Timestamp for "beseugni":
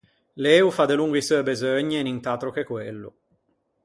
1.49-1.95